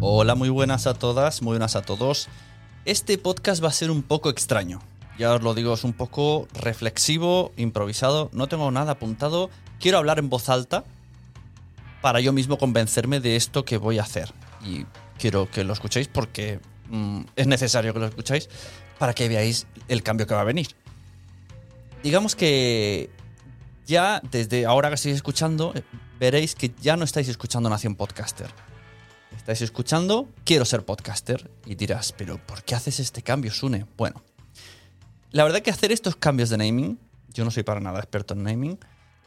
[0.00, 2.28] Hola, muy buenas a todas, muy buenas a todos.
[2.84, 4.82] Este podcast va a ser un poco extraño.
[5.18, 9.48] Ya os lo digo, es un poco reflexivo, improvisado, no tengo nada apuntado.
[9.80, 10.84] Quiero hablar en voz alta
[12.02, 14.34] para yo mismo convencerme de esto que voy a hacer.
[14.62, 14.84] Y
[15.18, 18.50] quiero que lo escuchéis porque mm, es necesario que lo escuchéis
[18.98, 20.68] para que veáis el cambio que va a venir.
[22.02, 23.08] Digamos que
[23.86, 25.82] ya desde ahora que estáis escuchando, eh,
[26.20, 28.65] veréis que ya no estáis escuchando Nación Podcaster.
[29.36, 33.86] Estáis escuchando Quiero ser podcaster y dirás, pero ¿por qué haces este cambio, Sune?
[33.96, 34.22] Bueno,
[35.30, 38.42] la verdad que hacer estos cambios de naming, yo no soy para nada experto en
[38.42, 38.78] naming,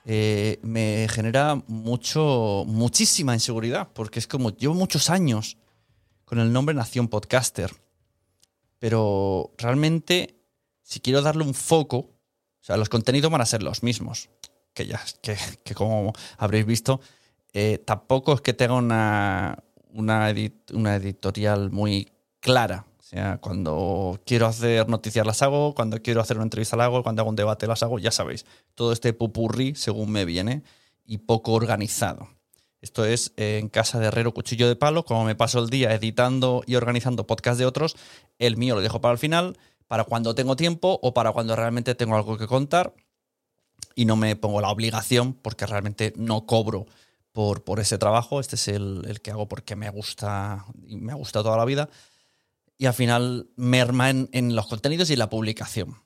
[0.05, 5.57] eh, me genera mucho, muchísima inseguridad, porque es como, llevo muchos años
[6.25, 7.71] con el nombre Nación Podcaster,
[8.79, 10.35] pero realmente,
[10.81, 14.29] si quiero darle un foco, o sea, los contenidos van a ser los mismos,
[14.73, 17.01] que ya, que, como habréis visto,
[17.53, 20.33] eh, tampoco es que tenga una, una,
[20.73, 22.85] una editorial muy clara.
[22.99, 27.01] O sea, cuando quiero hacer noticias las hago, cuando quiero hacer una entrevista las hago,
[27.03, 28.45] cuando hago un debate las hago, ya sabéis.
[28.75, 30.63] Todo este pupurri según me viene
[31.05, 32.29] y poco organizado.
[32.81, 35.93] Esto es eh, en casa de Herrero Cuchillo de Palo, como me paso el día
[35.93, 37.97] editando y organizando podcasts de otros,
[38.37, 41.95] el mío lo dejo para el final, para cuando tengo tiempo o para cuando realmente
[41.95, 42.93] tengo algo que contar
[43.95, 46.85] y no me pongo la obligación porque realmente no cobro
[47.31, 48.39] por, ese trabajo.
[48.39, 51.89] Este es el, que hago porque me gusta me ha gustado toda la vida.
[52.77, 55.97] Y al final merma en, en los contenidos y la publicación.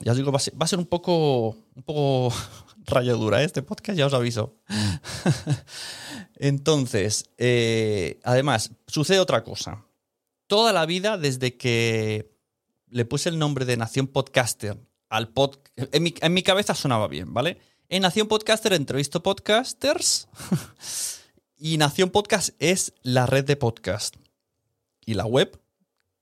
[0.00, 2.34] Ya os digo, va a ser, un poco, un poco
[2.86, 3.44] rayo dura ¿eh?
[3.44, 4.56] este podcast, ya os aviso.
[6.36, 9.84] Entonces, eh, además, sucede otra cosa.
[10.48, 12.32] Toda la vida, desde que
[12.88, 14.76] le puse el nombre de Nación Podcaster
[15.08, 15.58] al pod...
[15.76, 17.58] En en mi cabeza sonaba bien, ¿vale?
[17.92, 20.26] En Nación Podcaster entrevisto podcasters
[21.58, 24.16] y Nación Podcast es la red de podcast.
[25.04, 25.60] Y la web,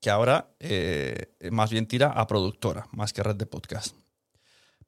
[0.01, 3.95] que ahora eh, más bien tira a productora, más que red de podcast.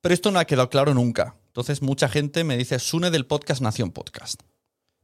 [0.02, 1.38] Pero esto no ha quedado claro nunca.
[1.48, 4.42] Entonces mucha gente me dice, Sune del podcast Nación Podcast.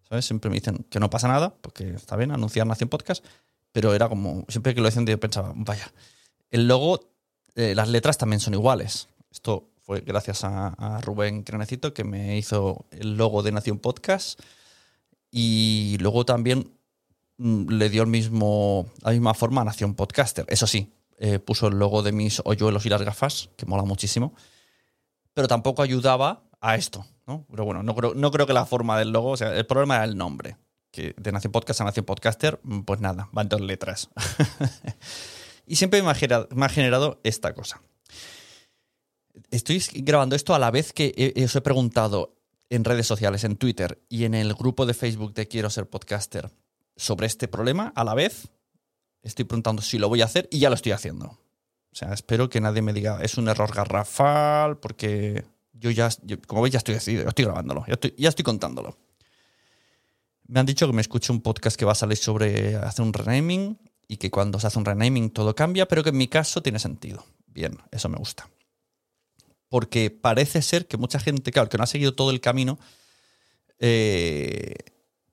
[0.10, 0.26] ¿Sabes?
[0.26, 3.24] Siempre me dicen que no pasa nada, porque está bien anunciar Nación Podcast,
[3.72, 5.94] pero era como, siempre que lo decían yo pensaba, vaya,
[6.52, 7.10] el logo,
[7.56, 9.08] eh, las letras también son iguales.
[9.32, 9.69] Esto
[10.06, 14.40] gracias a, Rubén Crenecito que me hizo el logo de Nación Podcast.
[15.32, 16.72] Y luego también
[17.38, 20.46] mm, le dio el mismo, la misma forma a Nación Podcaster.
[20.48, 24.34] Eso sí, eh, puso el logo de mis hoyuelos y las gafas, que mola muchísimo.
[25.34, 27.46] Pero tampoco ayudaba a esto, ¿no?
[27.50, 29.96] Pero bueno, no creo, no creo que la forma del logo, o sea, el problema
[29.96, 30.58] era el nombre.
[30.92, 34.10] Que de Nación Podcast a Nación Podcaster, mm, pues nada, van dos letras.
[35.68, 37.82] y siempre me ha generado esta cosa
[39.52, 42.36] estoy grabando esto a la vez que os he preguntado
[42.70, 46.52] en redes sociales, en Twitter y en el grupo de Facebook de Quiero ser podcaster
[46.96, 48.50] sobre este problema, a la vez
[49.24, 51.26] estoy preguntando si lo voy a hacer y ya lo estoy haciendo.
[51.92, 56.40] O sea, espero que nadie me diga es un error garrafal porque yo ya, yo,
[56.46, 58.98] como veis, ya estoy decidido, ya estoy grabándolo, ya estoy, ya estoy contándolo.
[60.48, 63.14] Me han dicho que me escuche un podcast que va a salir sobre hacer un
[63.14, 66.62] renaming y que cuando se hace un renaming todo cambia, pero que en mi caso
[66.62, 67.26] tiene sentido.
[67.48, 68.50] Bien, eso me gusta
[69.70, 72.80] porque parece ser que mucha gente, claro, que no ha seguido todo el camino,
[73.80, 74.76] eh,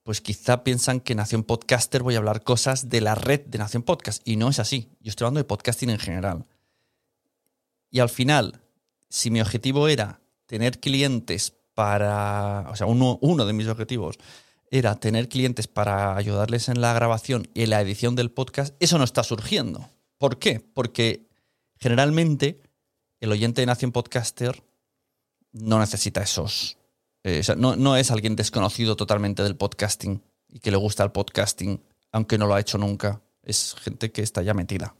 [0.03, 3.83] pues quizá piensan que Nación Podcaster voy a hablar cosas de la red de Nación
[3.83, 4.25] Podcast.
[4.25, 4.89] Y no es así.
[5.01, 6.45] Yo estoy hablando de podcasting en general.
[7.91, 8.61] Y al final,
[9.09, 12.67] si mi objetivo era tener clientes para.
[12.69, 14.17] O sea, uno, uno de mis objetivos
[14.71, 18.97] era tener clientes para ayudarles en la grabación y en la edición del podcast, eso
[18.97, 19.89] no está surgiendo.
[20.17, 20.59] ¿Por qué?
[20.59, 21.27] Porque
[21.79, 22.61] generalmente
[23.19, 24.63] el oyente de Nación Podcaster
[25.51, 26.77] no necesita esos.
[27.23, 31.03] Eh, o sea, no, no, es alguien desconocido totalmente del podcasting y que le gusta
[31.03, 33.21] el podcasting, aunque no lo ha hecho nunca.
[33.43, 34.95] Es gente que está ya metida.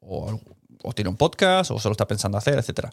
[0.00, 0.38] O,
[0.82, 2.88] o tiene un podcast, o solo está pensando hacer, etc.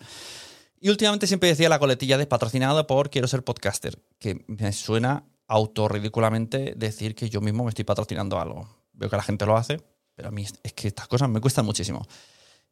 [0.80, 5.25] Y últimamente siempre decía la coletilla de patrocinado por Quiero ser podcaster, que me suena
[5.48, 8.68] autorridículamente decir que yo mismo me estoy patrocinando algo.
[8.94, 9.81] Veo que la gente lo hace,
[10.15, 12.06] pero a mí es que estas cosas me cuestan muchísimo.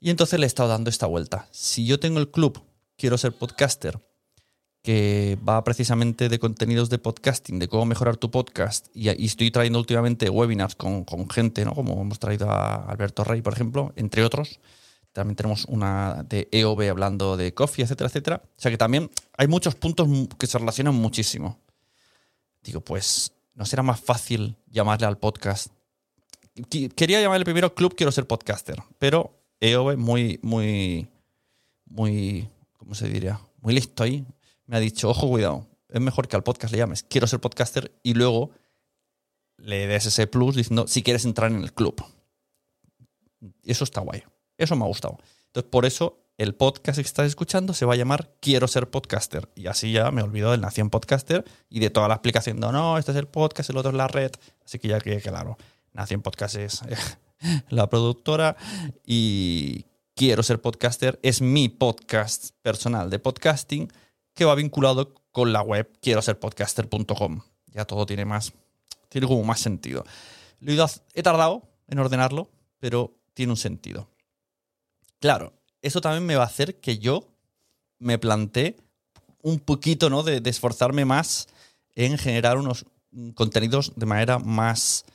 [0.03, 1.47] Y entonces le he estado dando esta vuelta.
[1.51, 2.59] Si yo tengo el club,
[2.97, 3.99] quiero ser podcaster,
[4.81, 9.77] que va precisamente de contenidos de podcasting, de cómo mejorar tu podcast, y, estoy trayendo
[9.77, 11.75] últimamente webinars con, con, gente, ¿no?
[11.75, 14.59] Como hemos traído a Alberto Rey, por ejemplo, entre otros.
[15.13, 18.41] También tenemos una de EOB hablando de coffee, etcétera, etcétera.
[18.43, 20.07] O sea que también hay muchos puntos
[20.39, 21.59] que se relacionan muchísimo.
[22.63, 25.67] Digo, pues, ¿no será más fácil llamarle al podcast?
[26.95, 31.07] Quería llamarle primero Club Quiero Ser Podcaster, pero EOB muy, muy,
[31.85, 33.39] muy, ¿cómo se diría?
[33.61, 34.25] Muy listo ahí.
[34.65, 37.91] Me ha dicho, ojo, cuidado, es mejor que al podcast le llames, quiero ser podcaster
[38.03, 38.51] y luego
[39.57, 42.03] le des ese plus diciendo si quieres entrar en el club.
[43.63, 44.23] Eso está guay.
[44.57, 45.17] Eso me ha gustado.
[45.47, 49.49] Entonces, por eso el podcast que estás escuchando se va a llamar Quiero ser podcaster.
[49.55, 52.97] Y así ya me olvido del Nación Podcaster y de toda la explicación de no,
[52.97, 54.31] este es el podcast, el otro es la red.
[54.65, 55.57] Así que ya que claro,
[55.93, 56.81] Nación Podcast es
[57.69, 58.55] la productora
[59.05, 59.85] y
[60.21, 63.91] Quiero ser podcaster es mi podcast personal de podcasting
[64.35, 67.41] que va vinculado con la web quiero ser podcaster.com.
[67.67, 68.53] Ya todo tiene más,
[69.09, 70.05] tiene como más sentido.
[71.13, 74.09] He tardado en ordenarlo, pero tiene un sentido.
[75.19, 77.27] Claro, eso también me va a hacer que yo
[77.97, 78.75] me plantee
[79.41, 80.23] un poquito, ¿no?
[80.23, 81.47] De, esforzarme más
[81.95, 82.85] en generar unos
[83.33, 85.05] contenidos de manera más,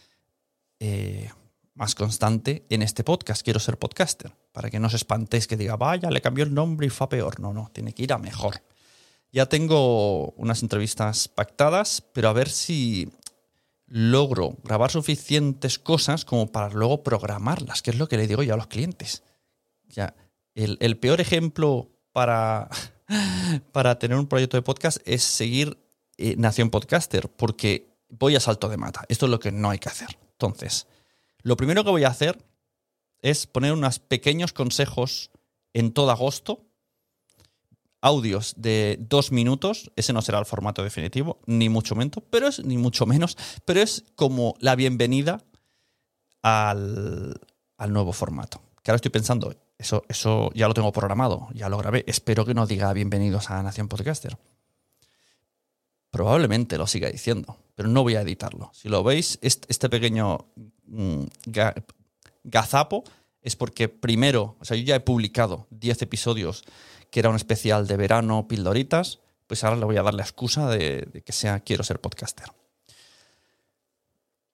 [0.81, 1.31] eh,
[1.76, 3.43] más constante en este podcast.
[3.43, 4.34] Quiero ser podcaster.
[4.52, 7.08] Para que no os espantéis que diga, vaya, le cambió el nombre y fue a
[7.08, 7.38] peor.
[7.38, 8.62] No, no, tiene que ir a mejor.
[9.31, 13.12] Ya tengo unas entrevistas pactadas, pero a ver si
[13.87, 18.55] logro grabar suficientes cosas como para luego programarlas, que es lo que le digo yo
[18.55, 19.23] a los clientes.
[19.88, 20.14] Ya,
[20.55, 22.70] el, peor ejemplo para,
[23.73, 25.78] para tener un proyecto de podcast es seguir
[26.17, 29.05] eh, Nación Podcaster, porque voy a salto de mata.
[29.08, 30.19] Esto es lo que no hay que hacer.
[30.32, 30.87] Entonces,
[31.46, 32.44] lo primero que voy a hacer
[33.22, 35.31] es poner unos pequeños consejos
[35.75, 36.66] en todo agosto
[38.00, 42.64] audios de dos minutos, ese no será el formato definitivo, ni mucho menos, pero es,
[42.64, 45.44] ni mucho menos, pero es como la bienvenida
[46.43, 47.40] al,
[47.88, 48.60] nuevo formato.
[48.82, 52.02] Que ahora estoy pensando, eso, eso ya lo tengo programado, ya lo grabé.
[52.08, 54.37] Espero que no diga bienvenidos a Nación Podcaster.
[56.16, 58.70] Probablemente lo siga diciendo, pero no voy a editarlo.
[58.72, 60.46] Si lo veis, este pequeño
[60.86, 61.24] mm,
[62.42, 63.04] gazapo
[63.42, 66.64] es porque primero, o sea, yo ya he publicado 10 episodios
[67.10, 70.70] que era un especial de verano, pildoritas, pues ahora le voy a dar la excusa
[70.70, 72.46] de, que sea quiero ser podcaster.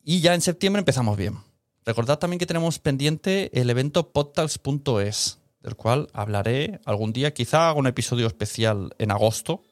[0.02, 1.38] Y ya en septiembre empezamos bien.
[1.84, 7.32] Recordad también que tenemos pendiente el evento podtalks.es, del cual hablaré algún día.
[7.32, 9.62] Quizá haga un episodio especial en agosto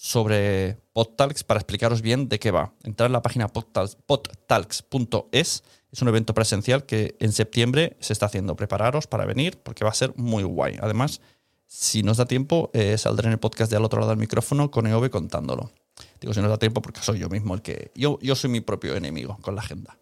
[0.00, 2.72] sobre podtalks para explicaros bien de qué va.
[2.84, 8.54] Entrar en la página podtalks.es es un evento presencial que en septiembre se está haciendo.
[8.54, 10.78] Prepararos para venir porque va a ser muy guay.
[10.80, 11.20] Además,
[11.66, 14.70] si nos da tiempo, eh, saldré en el podcast de al otro lado del micrófono
[14.70, 15.72] con EOB contándolo.
[16.20, 17.90] Digo, si nos da tiempo porque soy yo mismo el que...
[17.96, 19.98] Yo, yo soy mi propio enemigo con la agenda.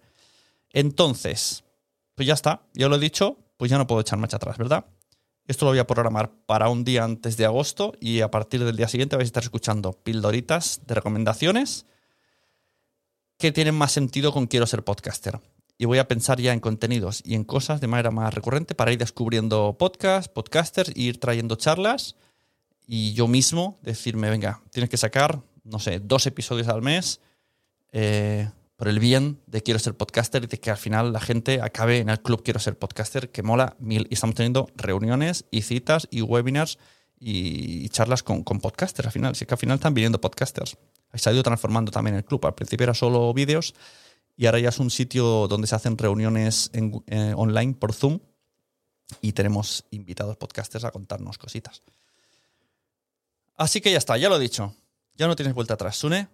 [0.75, 1.65] Entonces,
[2.15, 4.85] pues ya está, ya lo he dicho, pues ya no puedo echar marcha atrás, ¿verdad?
[5.47, 8.77] Esto lo voy a programar para un día antes de agosto y a partir del
[8.77, 11.87] día siguiente vais a estar escuchando pildoritas de recomendaciones
[13.39, 15.41] que tienen más sentido con quiero ser podcaster.
[15.79, 18.93] Y voy a pensar ya en contenidos y en cosas de manera más recurrente para
[18.93, 22.17] ir descubriendo podcasts, podcasters, ir trayendo charlas
[22.87, 27.21] y yo mismo decirme, venga, tienes que sacar, no sé, dos episodios al mes
[27.93, 31.61] eh, por el bien de quiero ser podcaster y de que al final la gente
[31.63, 34.07] acabe en el club quiero ser podcaster, que mola mil.
[34.11, 36.79] Y estamos teniendo reuniones y citas y webinars
[37.19, 39.33] y, charlas con, con podcasters al final.
[39.33, 40.77] Así que al final están viniendo podcasters.
[41.15, 42.45] Se ha ido transformando también el club.
[42.45, 43.75] Al principio era solo vídeos
[44.37, 48.21] y ahora ya es un sitio donde se hacen reuniones eh, online por Zoom
[49.23, 51.83] y tenemos invitados podcasters a contarnos cositas.
[53.57, 54.75] Así que ya está, ya lo he dicho.
[55.15, 55.97] Ya no tienes vuelta atrás.
[55.97, 56.29] Sune,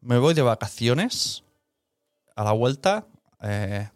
[0.00, 1.42] me voy de vacaciones.
[2.34, 3.06] A la vuelta
[3.42, 3.88] eh,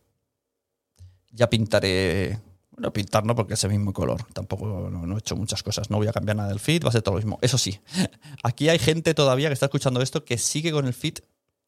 [1.30, 2.40] ya pintaré.
[2.70, 4.22] Bueno, pintar no, porque es el mismo color.
[4.32, 5.90] Tampoco no, he hecho muchas cosas.
[5.90, 7.38] No voy a cambiar nada del feed, va a ser todo lo mismo.
[7.40, 7.80] Eso sí,
[8.42, 11.18] aquí hay gente todavía que está escuchando esto que sigue con el feed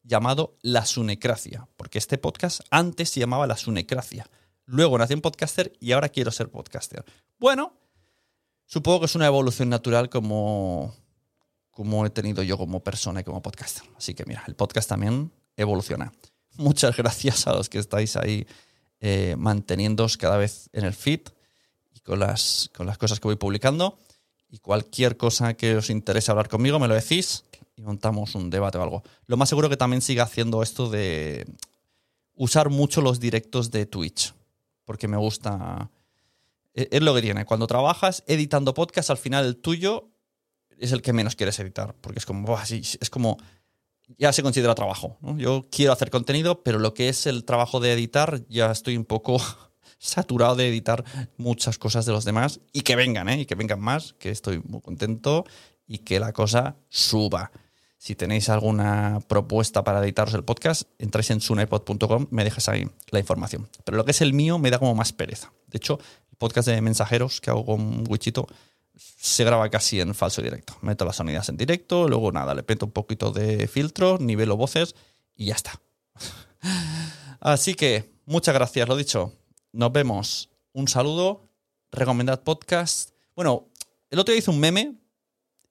[0.03, 4.27] llamado La Sunecracia, porque este podcast antes se llamaba La Sunecracia.
[4.65, 7.03] Luego nací en podcaster y ahora quiero ser podcaster.
[7.39, 7.73] Bueno,
[8.65, 10.95] supongo que es una evolución natural como,
[11.71, 13.83] como he tenido yo como persona y como podcaster.
[13.97, 16.13] Así que mira, el podcast también evoluciona.
[16.59, 18.45] Muchas gracias a los que estáis ahí
[18.99, 21.21] eh, manteniéndoos cada vez en el feed
[21.95, 23.97] y con las, con las cosas que voy publicando.
[24.49, 27.45] Y cualquier cosa que os interese hablar conmigo, me lo decís
[27.77, 29.03] y montamos un debate o algo.
[29.25, 31.47] Lo más seguro que también siga haciendo esto de
[32.33, 34.33] usar mucho los directos de Twitch,
[34.83, 35.89] porque me gusta...
[36.73, 37.45] E-, es lo que tiene.
[37.45, 40.09] Cuando trabajas editando podcast, al final el tuyo
[40.77, 43.37] es el que menos quieres editar, porque es como, es como,
[44.17, 45.17] ya se considera trabajo.
[45.37, 49.05] Yo quiero hacer contenido, pero lo que es el trabajo de editar, ya estoy un
[49.05, 49.41] poco
[49.99, 51.03] saturado de editar
[51.37, 53.41] muchas cosas de los demás y que vengan, ¿eh?
[53.41, 55.45] y que vengan más, que estoy muy contento
[55.87, 57.51] y que la cosa suba.
[57.97, 63.19] Si tenéis alguna propuesta para editaros el podcast, entráis en sunepod.com, me dejas ahí la
[63.19, 63.67] información.
[63.83, 65.51] Pero lo que es el mío me da como más pereza.
[65.67, 65.99] De hecho,
[66.31, 68.47] el podcast de mensajeros que hago con Wichito
[68.99, 70.77] se graba casi en falso directo.
[70.81, 74.95] Meto las sonidas en directo, luego nada, le meto un poquito de filtro, nivelo voces
[75.35, 75.79] y ya está.
[77.39, 79.33] Así que, muchas gracias, lo dicho.
[79.71, 80.49] Nos vemos.
[80.73, 81.49] Un saludo.
[81.91, 83.11] Recomendad podcast.
[83.35, 83.67] Bueno,
[84.09, 84.95] el otro día hice un meme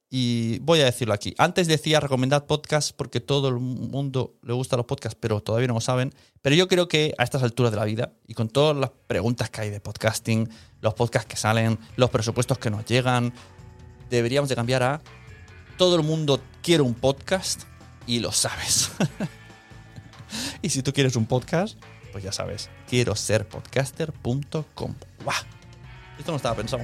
[0.09, 1.35] y voy a decirlo aquí.
[1.37, 5.75] Antes decía recomendad podcast porque todo el mundo le gusta los podcasts, pero todavía no
[5.75, 6.13] lo saben.
[6.41, 9.49] Pero yo creo que a estas alturas de la vida y con todas las preguntas
[9.49, 10.49] que hay de podcasting,
[10.81, 13.33] los podcasts que salen, los presupuestos que nos llegan,
[14.09, 15.01] deberíamos de cambiar a
[15.77, 17.63] todo el mundo quiere un podcast
[18.07, 18.91] y lo sabes.
[20.61, 21.77] y si tú quieres un podcast,
[22.11, 24.95] pues ya sabes, quiero ser podcaster.com.
[26.17, 26.83] Esto no estaba pensado.